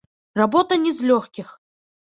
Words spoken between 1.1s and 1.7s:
лёгкіх.